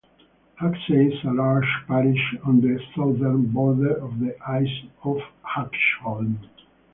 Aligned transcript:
Haxey 0.59 1.13
is 1.13 1.23
a 1.25 1.31
large 1.31 1.63
parish 1.87 2.35
on 2.43 2.59
the 2.59 2.81
southern 2.95 3.51
border 3.51 3.97
of 4.03 4.19
the 4.19 4.35
Isle 4.47 4.89
of 5.03 5.19
Axholme. 5.45 6.39